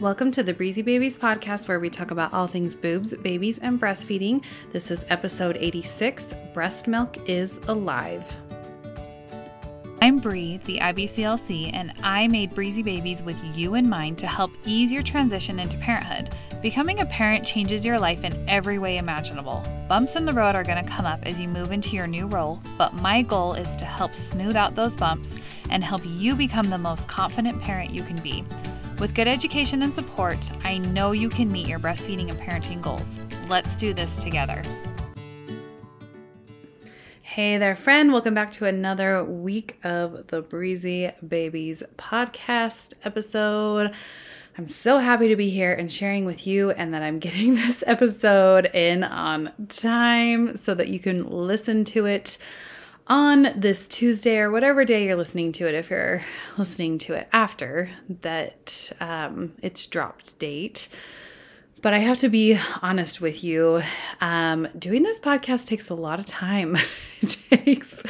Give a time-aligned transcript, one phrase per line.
[0.00, 3.78] Welcome to the Breezy Babies podcast, where we talk about all things boobs, babies, and
[3.78, 4.42] breastfeeding.
[4.72, 8.24] This is episode 86 Breast Milk is Alive.
[10.00, 14.52] I'm Bree, the IBCLC, and I made Breezy Babies with you in mind to help
[14.64, 16.34] ease your transition into parenthood.
[16.62, 19.62] Becoming a parent changes your life in every way imaginable.
[19.86, 22.26] Bumps in the road are going to come up as you move into your new
[22.26, 25.28] role, but my goal is to help smooth out those bumps
[25.68, 28.46] and help you become the most confident parent you can be.
[29.00, 33.08] With good education and support, I know you can meet your breastfeeding and parenting goals.
[33.48, 34.62] Let's do this together.
[37.22, 38.12] Hey there, friend.
[38.12, 43.94] Welcome back to another week of the Breezy Babies podcast episode.
[44.58, 47.82] I'm so happy to be here and sharing with you, and that I'm getting this
[47.86, 52.36] episode in on time so that you can listen to it
[53.10, 56.22] on this Tuesday or whatever day you're listening to it, if you're
[56.56, 57.90] listening to it after
[58.22, 60.88] that um, it's dropped date.
[61.82, 63.82] But I have to be honest with you.
[64.20, 66.76] Um, doing this podcast takes a lot of time.
[67.20, 68.00] it takes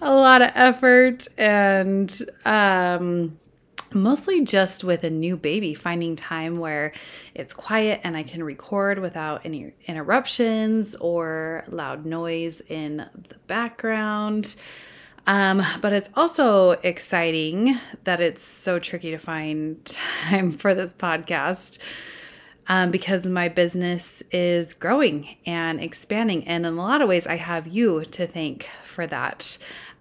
[0.00, 3.38] a lot of effort and um,
[3.94, 6.92] mostly just with a new baby, finding time where
[7.34, 14.56] it's quiet and I can record without any interruptions or loud noise in the background.
[15.26, 19.84] Um, but it's also exciting that it's so tricky to find
[20.28, 21.78] time for this podcast
[22.66, 26.46] um, because my business is growing and expanding.
[26.46, 29.58] And in a lot of ways, I have you to thank for that.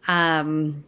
[0.08, 0.84] Um,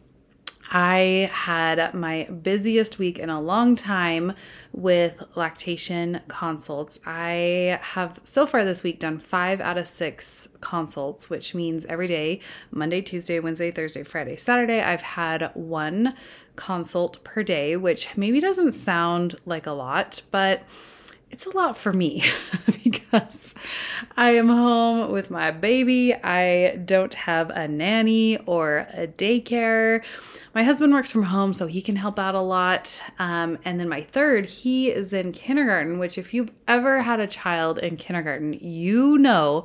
[0.70, 4.34] I had my busiest week in a long time
[4.72, 6.98] with lactation consults.
[7.06, 12.06] I have so far this week done five out of six consults, which means every
[12.06, 16.14] day Monday, Tuesday, Wednesday, Thursday, Friday, Saturday I've had one
[16.56, 20.62] consult per day, which maybe doesn't sound like a lot, but
[21.36, 22.24] it's a lot for me
[22.82, 23.54] because
[24.16, 26.14] I am home with my baby.
[26.14, 30.02] I don't have a nanny or a daycare.
[30.54, 33.02] My husband works from home, so he can help out a lot.
[33.18, 37.26] Um, and then my third, he is in kindergarten, which, if you've ever had a
[37.26, 39.64] child in kindergarten, you know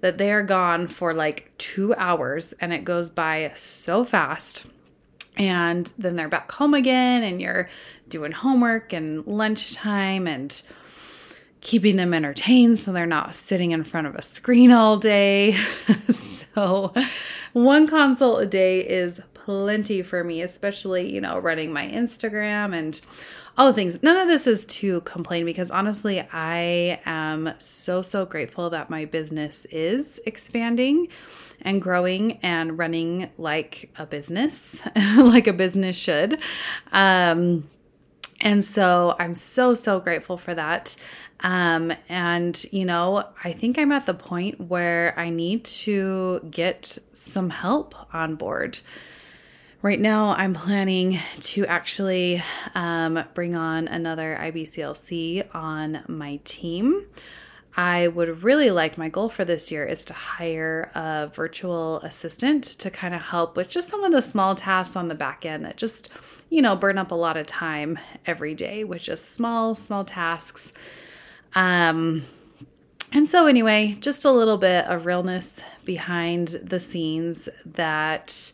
[0.00, 4.66] that they are gone for like two hours and it goes by so fast
[5.36, 7.68] and then they're back home again and you're
[8.08, 10.62] doing homework and lunchtime and
[11.60, 15.56] keeping them entertained so they're not sitting in front of a screen all day.
[16.10, 16.92] so,
[17.52, 23.00] one consult a day is plenty for me, especially, you know, running my Instagram and
[23.56, 24.00] all the things.
[24.02, 29.04] None of this is to complain because honestly, I am so, so grateful that my
[29.04, 31.08] business is expanding
[31.62, 34.80] and growing and running like a business,
[35.16, 36.38] like a business should.
[36.92, 37.68] Um,
[38.40, 40.96] and so I'm so, so grateful for that.
[41.40, 46.98] Um, and, you know, I think I'm at the point where I need to get
[47.12, 48.80] some help on board.
[49.80, 52.42] Right now, I'm planning to actually
[52.74, 57.06] um, bring on another IBCLC on my team.
[57.78, 62.64] I would really like my goal for this year is to hire a virtual assistant
[62.64, 65.64] to kind of help with just some of the small tasks on the back end
[65.64, 66.08] that just,
[66.50, 67.96] you know, burn up a lot of time
[68.26, 70.72] every day with just small, small tasks.
[71.54, 72.24] Um,
[73.12, 78.50] and so, anyway, just a little bit of realness behind the scenes that,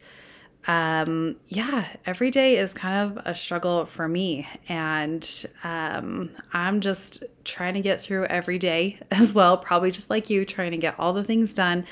[0.66, 4.48] um, yeah, every day is kind of a struggle for me.
[4.68, 10.30] And um, I'm just trying to get through every day as well, probably just like
[10.30, 11.86] you, trying to get all the things done.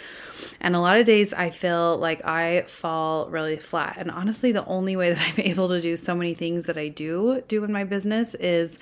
[0.61, 3.97] And a lot of days I feel like I fall really flat.
[3.99, 6.88] And honestly, the only way that I'm able to do so many things that I
[6.88, 8.78] do do in my business is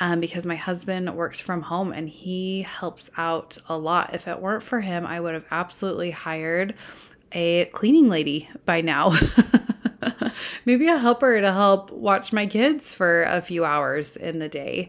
[0.00, 4.14] um, because my husband works from home and he helps out a lot.
[4.14, 6.74] If it weren't for him, I would have absolutely hired
[7.32, 9.12] a cleaning lady by now.
[10.64, 14.88] Maybe a helper to help watch my kids for a few hours in the day.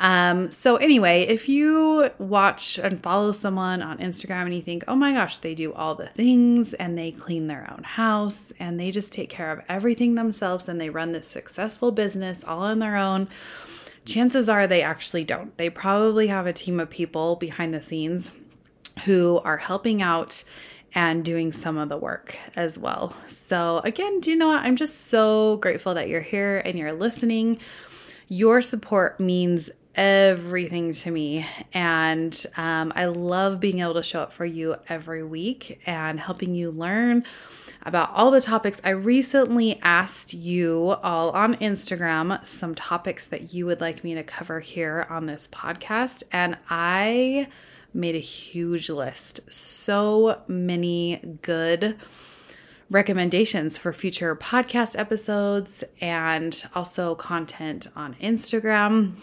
[0.00, 4.96] Um, so, anyway, if you watch and follow someone on Instagram and you think, oh
[4.96, 8.90] my gosh, they do all the things and they clean their own house and they
[8.90, 12.96] just take care of everything themselves and they run this successful business all on their
[12.96, 13.28] own,
[14.04, 15.56] chances are they actually don't.
[15.56, 18.32] They probably have a team of people behind the scenes
[19.04, 20.42] who are helping out
[20.94, 23.14] and doing some of the work as well.
[23.26, 24.62] So, again, do you know what?
[24.62, 27.58] I'm just so grateful that you're here and you're listening.
[28.28, 31.46] Your support means everything to me.
[31.72, 36.54] And um, I love being able to show up for you every week and helping
[36.54, 37.24] you learn
[37.84, 38.80] about all the topics.
[38.84, 44.22] I recently asked you all on Instagram some topics that you would like me to
[44.22, 46.22] cover here on this podcast.
[46.32, 47.48] And I
[47.94, 49.40] made a huge list.
[49.52, 51.96] So many good
[52.90, 59.14] recommendations for future podcast episodes and also content on Instagram.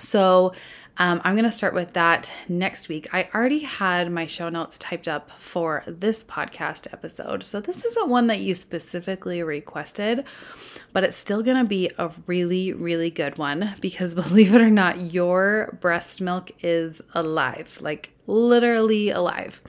[0.00, 0.52] So,
[0.98, 3.08] um, I'm going to start with that next week.
[3.14, 7.42] I already had my show notes typed up for this podcast episode.
[7.42, 10.24] So, this isn't one that you specifically requested,
[10.92, 14.70] but it's still going to be a really, really good one because believe it or
[14.70, 17.78] not, your breast milk is alive.
[17.80, 19.60] Like, literally alive.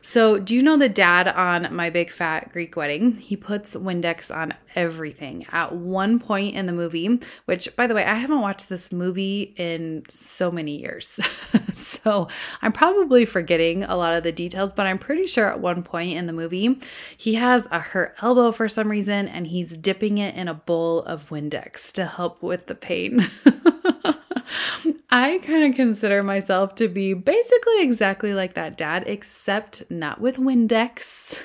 [0.00, 3.16] So, do you know the dad on My Big Fat Greek Wedding?
[3.16, 8.04] He puts Windex on everything at one point in the movie, which, by the way,
[8.04, 11.20] I haven't watched this movie in so many years.
[11.74, 12.28] so,
[12.62, 16.16] I'm probably forgetting a lot of the details, but I'm pretty sure at one point
[16.16, 16.80] in the movie,
[17.16, 21.02] he has a hurt elbow for some reason and he's dipping it in a bowl
[21.02, 23.28] of Windex to help with the pain.
[25.10, 30.36] I kind of consider myself to be basically exactly like that dad, except not with
[30.36, 31.38] Windex,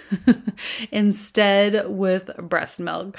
[0.91, 3.17] instead with breast milk.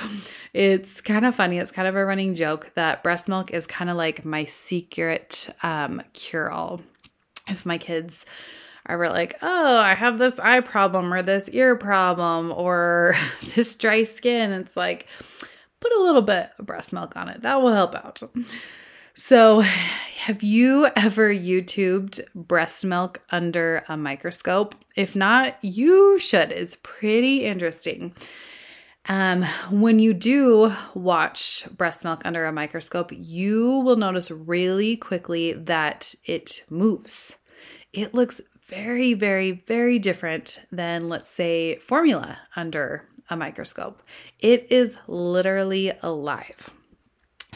[0.53, 1.57] It's kind of funny.
[1.57, 5.49] It's kind of a running joke that breast milk is kind of like my secret
[5.63, 6.83] um, cure all.
[7.49, 8.27] If my kids
[8.85, 13.17] are like, oh, I have this eye problem or this ear problem or
[13.55, 15.07] this dry skin, it's like,
[15.81, 17.41] put a little bit of breast milk on it.
[17.43, 18.23] That will help out.
[19.15, 19.61] So,
[20.25, 24.75] have you ever YouTubed breast milk under a microscope?
[24.97, 26.51] If not, you should.
[26.51, 28.15] It's pretty interesting.
[29.07, 35.53] Um, when you do watch breast milk under a microscope, you will notice really quickly
[35.53, 37.37] that it moves.
[37.93, 44.03] It looks very, very, very different than, let's say, formula under a microscope.
[44.41, 46.71] It is literally alive.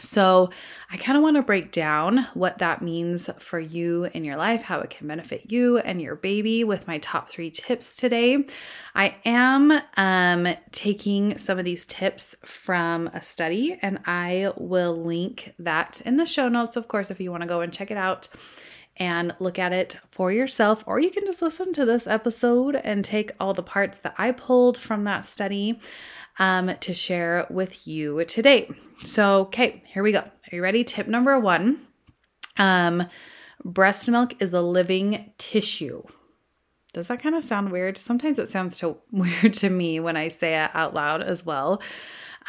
[0.01, 0.49] So,
[0.91, 4.63] I kind of want to break down what that means for you in your life,
[4.63, 8.45] how it can benefit you and your baby with my top three tips today.
[8.95, 15.53] I am um, taking some of these tips from a study, and I will link
[15.59, 17.97] that in the show notes, of course, if you want to go and check it
[17.97, 18.27] out
[18.99, 23.03] and look at it for yourself, or you can just listen to this episode and
[23.03, 25.79] take all the parts that I pulled from that study
[26.37, 28.69] um, to share with you today.
[29.03, 30.19] So, okay, here we go.
[30.19, 30.83] Are you ready?
[30.83, 31.85] Tip number one
[32.57, 33.07] um,
[33.63, 36.03] breast milk is a living tissue.
[36.93, 37.97] Does that kind of sound weird?
[37.97, 41.81] Sometimes it sounds so weird to me when I say it out loud as well.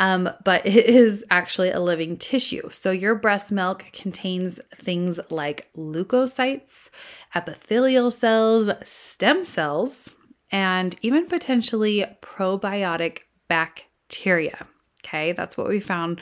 [0.01, 2.69] Um, but it is actually a living tissue.
[2.71, 6.89] So, your breast milk contains things like leukocytes,
[7.37, 10.11] epithelial cells, stem cells,
[10.51, 14.67] and even potentially probiotic bacteria.
[15.05, 16.21] Okay, that's what we found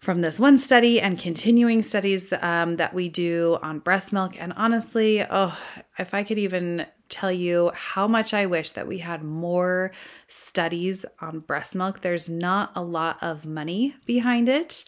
[0.00, 4.36] from this one study and continuing studies um, that we do on breast milk.
[4.38, 5.58] And honestly, oh,
[5.98, 9.92] if I could even tell you how much I wish that we had more
[10.26, 14.84] studies on breast milk, there's not a lot of money behind it.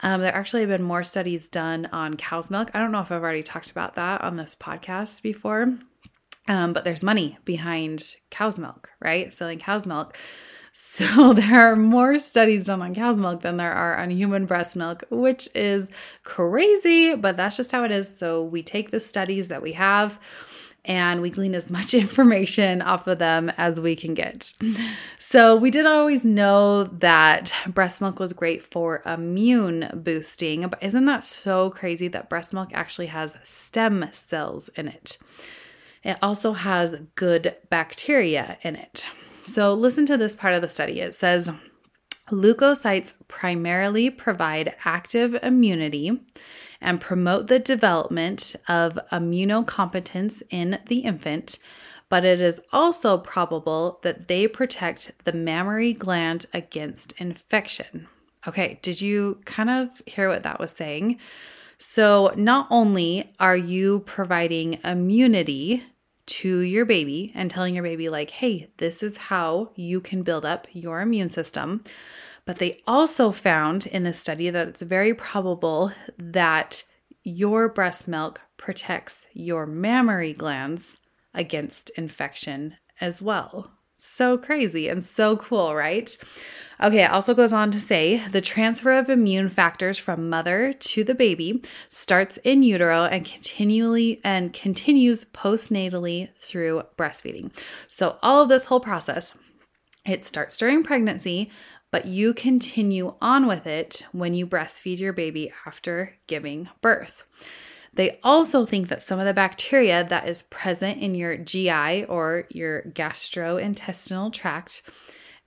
[0.00, 2.70] Um, there actually have been more studies done on cow's milk.
[2.74, 5.78] I don't know if I've already talked about that on this podcast before,
[6.48, 9.32] um, but there's money behind cow's milk, right?
[9.32, 10.16] Selling cow's milk.
[10.76, 14.74] So there are more studies done on cow's milk than there are on human breast
[14.74, 15.86] milk, which is
[16.24, 18.18] crazy, but that's just how it is.
[18.18, 20.18] So we take the studies that we have
[20.84, 24.52] and we glean as much information off of them as we can get.
[25.18, 31.04] So, we did always know that breast milk was great for immune boosting, but isn't
[31.06, 35.18] that so crazy that breast milk actually has stem cells in it?
[36.02, 39.06] It also has good bacteria in it.
[39.44, 41.00] So, listen to this part of the study.
[41.00, 41.50] It says
[42.30, 46.20] leukocytes primarily provide active immunity
[46.84, 51.58] and promote the development of immunocompetence in the infant,
[52.08, 58.06] but it is also probable that they protect the mammary gland against infection.
[58.46, 61.18] Okay, did you kind of hear what that was saying?
[61.78, 65.82] So, not only are you providing immunity
[66.26, 70.44] to your baby and telling your baby, like, hey, this is how you can build
[70.44, 71.82] up your immune system.
[72.46, 76.84] But they also found in this study that it's very probable that
[77.22, 80.98] your breast milk protects your mammary glands
[81.32, 83.70] against infection as well.
[83.96, 86.14] So crazy and so cool, right?
[86.82, 91.04] Okay, it also goes on to say the transfer of immune factors from mother to
[91.04, 97.50] the baby starts in utero and continually and continues postnatally through breastfeeding.
[97.88, 99.32] So all of this whole process,
[100.04, 101.50] it starts during pregnancy,
[101.94, 107.22] but you continue on with it when you breastfeed your baby after giving birth.
[107.92, 112.48] They also think that some of the bacteria that is present in your GI or
[112.50, 114.82] your gastrointestinal tract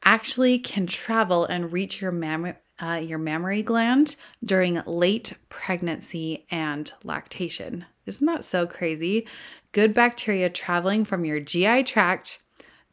[0.06, 6.94] actually can travel and reach your mam- uh, your mammary gland during late pregnancy and
[7.04, 7.84] lactation.
[8.06, 9.28] Isn't that so crazy?
[9.74, 12.40] Good bacteria traveling from your GI tract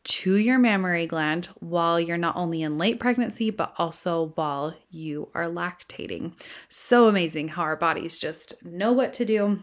[0.04, 5.28] to your mammary gland while you're not only in late pregnancy, but also while you
[5.34, 6.32] are lactating.
[6.68, 9.62] So amazing how our bodies just know what to do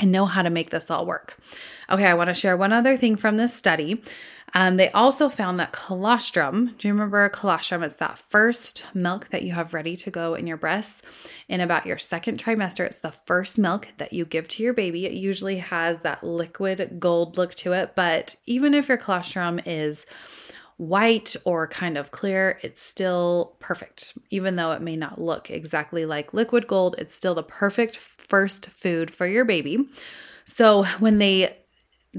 [0.00, 1.38] and know how to make this all work.
[1.90, 4.02] Okay, I want to share one other thing from this study.
[4.54, 7.84] Um, they also found that colostrum, do you remember colostrum?
[7.84, 11.02] It's that first milk that you have ready to go in your breasts.
[11.48, 15.06] In about your second trimester, it's the first milk that you give to your baby.
[15.06, 20.04] It usually has that liquid gold look to it, but even if your colostrum is
[20.80, 24.16] white or kind of clear, it's still perfect.
[24.30, 28.70] Even though it may not look exactly like liquid gold, it's still the perfect first
[28.70, 29.86] food for your baby.
[30.46, 31.58] So when they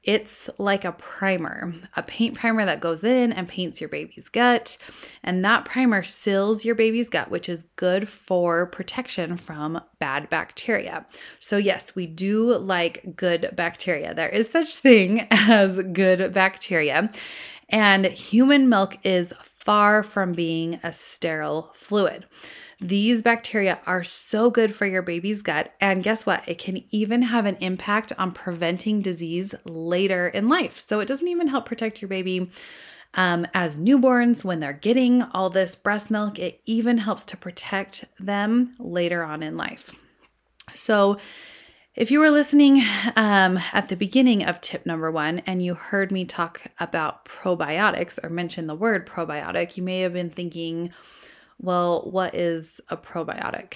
[0.04, 4.78] It's like a primer, a paint primer that goes in and paints your baby's gut.
[5.24, 11.06] And that primer seals your baby's gut, which is good for protection from bad bacteria.
[11.40, 14.16] So, yes, we do like good bacteria.
[14.16, 17.12] There is such thing as good bacteria.
[17.70, 22.26] And human milk is far from being a sterile fluid.
[22.82, 25.74] These bacteria are so good for your baby's gut.
[25.82, 26.48] And guess what?
[26.48, 30.84] It can even have an impact on preventing disease later in life.
[30.88, 32.50] So it doesn't even help protect your baby
[33.16, 36.40] um, as newborns when they're getting all this breast milk.
[36.40, 39.94] It even helps to protect them later on in life.
[40.72, 41.18] So,
[41.96, 42.82] if you were listening
[43.16, 48.20] um, at the beginning of tip number one and you heard me talk about probiotics
[48.24, 50.92] or mention the word probiotic, you may have been thinking,
[51.62, 53.76] well, what is a probiotic?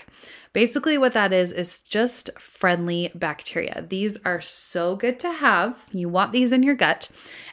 [0.53, 3.85] Basically, what that is, is just friendly bacteria.
[3.89, 5.83] These are so good to have.
[5.91, 7.09] You want these in your gut.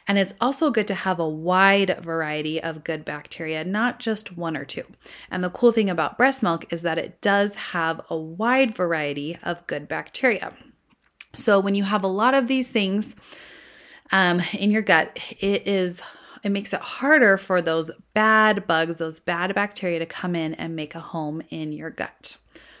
[0.07, 4.55] And it's also good to have a wide variety of good bacteria, not just one
[4.55, 4.83] or two.
[5.29, 9.37] And the cool thing about breast milk is that it does have a wide variety
[9.43, 10.53] of good bacteria.
[11.35, 13.15] So when you have a lot of these things
[14.11, 16.01] um, in your gut, it is
[16.43, 20.75] it makes it harder for those bad bugs, those bad bacteria to come in and
[20.75, 22.37] make a home in your gut.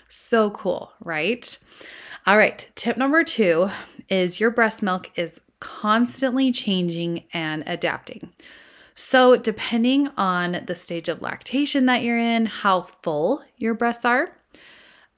[0.07, 1.57] So cool, right?
[2.25, 3.69] All right, tip number two
[4.09, 8.33] is your breast milk is constantly changing and adapting.
[8.93, 14.29] So, depending on the stage of lactation that you're in, how full your breasts are,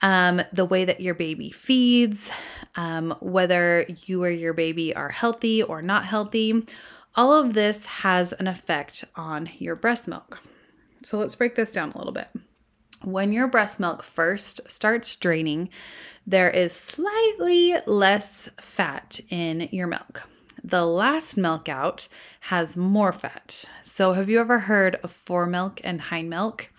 [0.01, 2.29] um, the way that your baby feeds,
[2.75, 6.65] um, whether you or your baby are healthy or not healthy,
[7.15, 10.41] all of this has an effect on your breast milk.
[11.03, 12.29] So let's break this down a little bit.
[13.03, 15.69] When your breast milk first starts draining,
[16.25, 20.23] there is slightly less fat in your milk.
[20.63, 22.07] The last milk out
[22.41, 23.65] has more fat.
[23.81, 26.69] So, have you ever heard of fore milk and hind milk?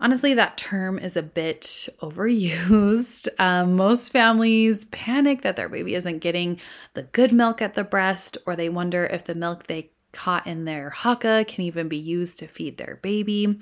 [0.00, 3.28] Honestly, that term is a bit overused.
[3.38, 6.58] Um, most families panic that their baby isn't getting
[6.94, 10.64] the good milk at the breast, or they wonder if the milk they caught in
[10.64, 13.58] their Haakaa can even be used to feed their baby.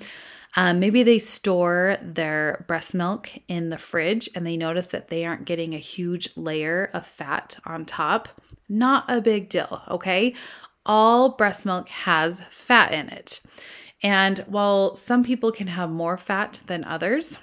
[0.55, 5.25] Um, maybe they store their breast milk in the fridge and they notice that they
[5.25, 8.29] aren't getting a huge layer of fat on top.
[8.67, 10.33] Not a big deal, okay?
[10.85, 13.41] All breast milk has fat in it.
[14.01, 17.37] And while some people can have more fat than others,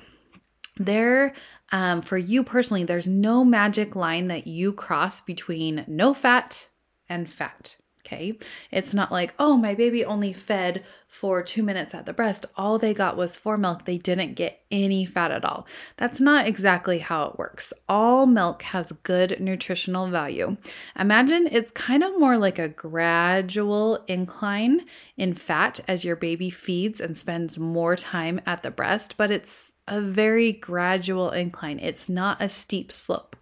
[0.78, 1.34] there,
[1.72, 6.66] um, for you personally, there's no magic line that you cross between no fat
[7.08, 7.76] and fat.
[8.06, 8.38] Okay.
[8.70, 12.46] It's not like, oh, my baby only fed for two minutes at the breast.
[12.56, 13.84] All they got was fore milk.
[13.84, 15.66] They didn't get any fat at all.
[15.96, 17.72] That's not exactly how it works.
[17.88, 20.56] All milk has good nutritional value.
[20.96, 24.84] Imagine it's kind of more like a gradual incline
[25.16, 29.72] in fat as your baby feeds and spends more time at the breast, but it's
[29.88, 31.78] a very gradual incline.
[31.78, 33.36] It's not a steep slope.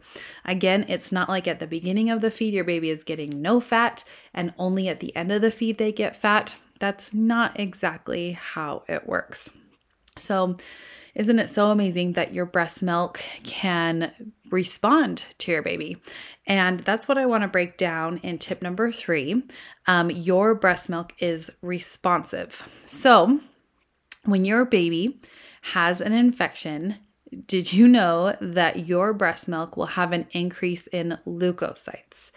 [0.44, 3.60] Again, it's not like at the beginning of the feed, your baby is getting no
[3.60, 6.56] fat, and only at the end of the feed, they get fat.
[6.78, 9.48] That's not exactly how it works.
[10.18, 10.56] So,
[11.14, 14.12] isn't it so amazing that your breast milk can
[14.50, 16.02] respond to your baby?
[16.46, 19.44] And that's what I want to break down in tip number three.
[19.86, 22.62] Um, your breast milk is responsive.
[22.84, 23.40] So,
[24.24, 25.20] when your baby
[25.64, 26.96] has an infection,
[27.46, 32.30] did you know that your breast milk will have an increase in leukocytes?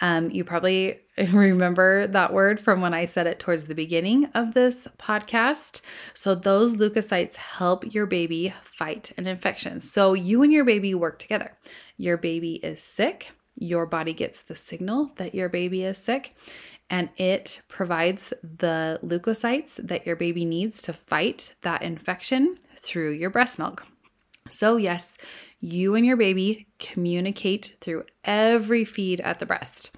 [0.00, 0.98] Um, you probably
[1.32, 5.82] remember that word from when I said it towards the beginning of this podcast.
[6.14, 9.78] So, those leukocytes help your baby fight an infection.
[9.78, 11.56] So, you and your baby work together.
[11.96, 16.34] Your baby is sick, your body gets the signal that your baby is sick,
[16.90, 23.30] and it provides the leukocytes that your baby needs to fight that infection through your
[23.30, 23.86] breast milk.
[24.48, 25.16] So, yes,
[25.60, 29.96] you and your baby communicate through every feed at the breast.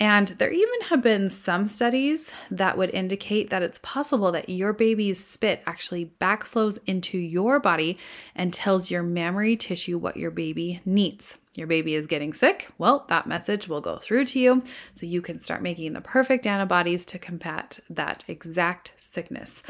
[0.00, 4.72] And there even have been some studies that would indicate that it's possible that your
[4.72, 7.98] baby's spit actually backflows into your body
[8.36, 11.34] and tells your mammary tissue what your baby needs.
[11.58, 14.62] Your baby is getting sick, well, that message will go through to you
[14.92, 19.60] so you can start making the perfect antibodies to combat that exact sickness.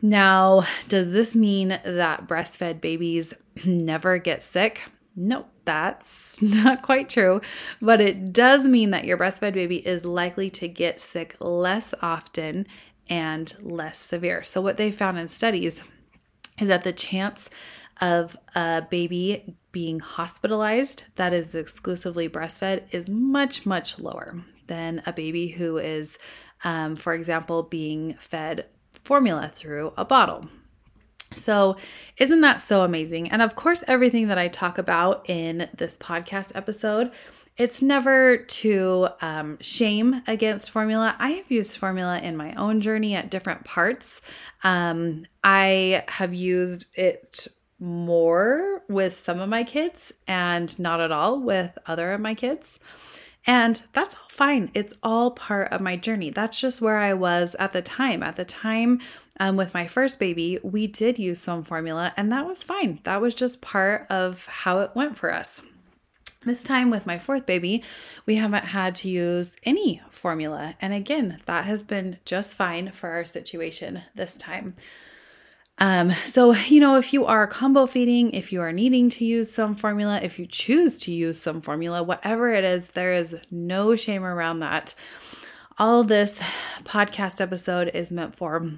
[0.00, 4.82] Now, does this mean that breastfed babies never get sick?
[5.16, 7.40] No, that's not quite true,
[7.82, 12.68] but it does mean that your breastfed baby is likely to get sick less often
[13.10, 14.44] and less severe.
[14.44, 15.82] So, what they found in studies
[16.60, 17.50] is that the chance
[18.00, 25.12] of a baby being hospitalized that is exclusively breastfed is much, much lower than a
[25.12, 26.16] baby who is,
[26.64, 28.64] um, for example, being fed
[29.04, 30.48] formula through a bottle.
[31.34, 31.76] So,
[32.16, 33.30] isn't that so amazing?
[33.30, 37.12] And of course, everything that I talk about in this podcast episode,
[37.58, 41.14] it's never to um, shame against formula.
[41.18, 44.22] I have used formula in my own journey at different parts.
[44.64, 51.40] Um, I have used it more with some of my kids and not at all
[51.40, 52.78] with other of my kids.
[53.46, 54.70] And that's all fine.
[54.74, 56.30] It's all part of my journey.
[56.30, 58.22] That's just where I was at the time.
[58.22, 59.00] At the time
[59.38, 63.00] um, with my first baby, we did use some formula, and that was fine.
[63.04, 65.62] That was just part of how it went for us.
[66.44, 67.82] This time with my fourth baby,
[68.24, 70.74] we haven't had to use any formula.
[70.80, 74.76] And again, that has been just fine for our situation this time.
[75.78, 79.52] Um, so, you know, if you are combo feeding, if you are needing to use
[79.52, 83.94] some formula, if you choose to use some formula, whatever it is, there is no
[83.94, 84.94] shame around that.
[85.78, 86.40] All this
[86.84, 88.70] podcast episode is meant for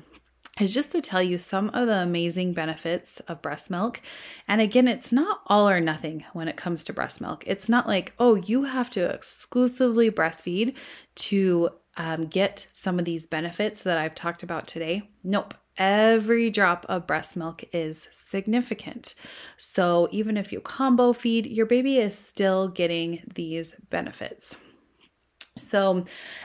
[0.61, 4.00] is just to tell you some of the amazing benefits of breast milk.
[4.48, 7.44] And again, it's not all or nothing when it comes to breast milk.
[7.46, 10.74] It's not like, oh, you have to exclusively breastfeed
[11.14, 15.08] to um, get some of these benefits that I've talked about today.
[15.22, 19.14] Nope every drop of breast milk is significant.
[19.56, 24.56] So even if you combo feed, your baby is still getting these benefits.
[25.58, 26.04] So,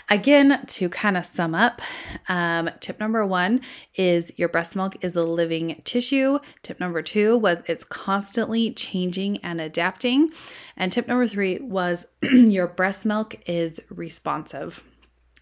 [0.09, 1.81] again, to kind of sum up,
[2.27, 3.61] um, tip number one
[3.95, 6.39] is your breast milk is a living tissue.
[6.63, 10.31] Tip number two was it's constantly changing and adapting.
[10.77, 14.83] And tip number three was your breast milk is responsive.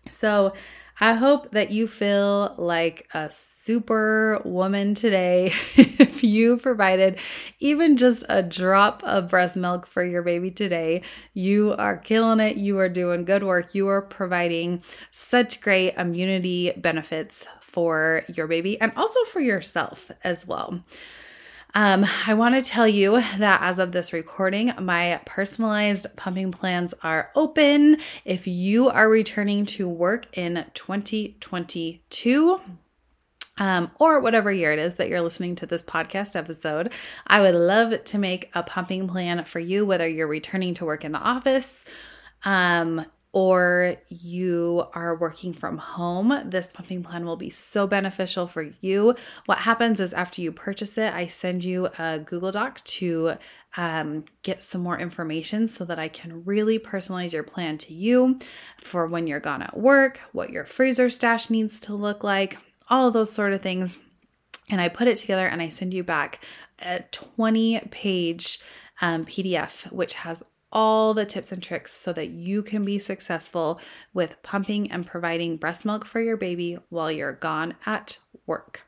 [0.09, 0.53] So,
[1.03, 7.17] I hope that you feel like a super woman today if you provided
[7.59, 11.01] even just a drop of breast milk for your baby today.
[11.33, 12.57] You are killing it.
[12.57, 13.73] You are doing good work.
[13.73, 20.45] You are providing such great immunity benefits for your baby and also for yourself as
[20.45, 20.83] well.
[21.73, 26.93] Um, I want to tell you that as of this recording, my personalized pumping plans
[27.01, 27.97] are open.
[28.25, 32.61] If you are returning to work in 2022,
[33.57, 36.91] um, or whatever year it is that you're listening to this podcast episode,
[37.27, 41.05] I would love to make a pumping plan for you, whether you're returning to work
[41.05, 41.85] in the office
[42.43, 48.67] um, or you are working from home, this pumping plan will be so beneficial for
[48.81, 49.15] you.
[49.45, 53.35] What happens is after you purchase it, I send you a Google Doc to
[53.77, 58.37] um, get some more information so that I can really personalize your plan to you
[58.81, 62.57] for when you're gone at work, what your freezer stash needs to look like,
[62.89, 63.97] all of those sort of things.
[64.69, 66.43] And I put it together and I send you back
[66.79, 68.59] a 20 page
[68.99, 73.79] um, PDF, which has all the tips and tricks so that you can be successful
[74.13, 78.83] with pumping and providing breast milk for your baby while you're gone at work.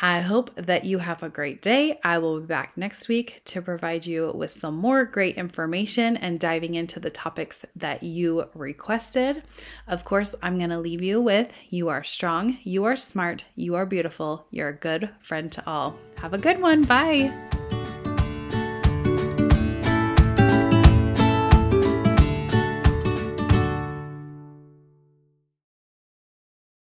[0.00, 2.00] I hope that you have a great day.
[2.02, 6.40] I will be back next week to provide you with some more great information and
[6.40, 9.44] diving into the topics that you requested.
[9.86, 13.74] Of course, I'm going to leave you with you are strong, you are smart, you
[13.76, 15.96] are beautiful, you're a good friend to all.
[16.16, 16.82] Have a good one.
[16.82, 17.32] Bye.